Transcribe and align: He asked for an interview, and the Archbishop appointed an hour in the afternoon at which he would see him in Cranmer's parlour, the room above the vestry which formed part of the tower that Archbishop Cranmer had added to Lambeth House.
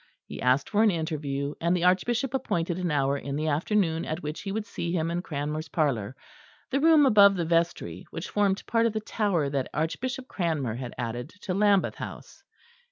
He 0.25 0.41
asked 0.41 0.67
for 0.71 0.81
an 0.81 0.89
interview, 0.89 1.53
and 1.61 1.77
the 1.77 1.83
Archbishop 1.83 2.33
appointed 2.33 2.79
an 2.79 2.89
hour 2.89 3.15
in 3.19 3.35
the 3.35 3.47
afternoon 3.49 4.03
at 4.03 4.23
which 4.23 4.41
he 4.41 4.51
would 4.51 4.65
see 4.65 4.91
him 4.91 5.11
in 5.11 5.21
Cranmer's 5.21 5.67
parlour, 5.69 6.15
the 6.71 6.79
room 6.79 7.05
above 7.05 7.35
the 7.35 7.45
vestry 7.45 8.07
which 8.09 8.27
formed 8.29 8.65
part 8.65 8.87
of 8.87 8.93
the 8.93 8.99
tower 8.99 9.47
that 9.51 9.69
Archbishop 9.75 10.27
Cranmer 10.27 10.73
had 10.73 10.95
added 10.97 11.29
to 11.41 11.53
Lambeth 11.53 11.93
House. 11.97 12.41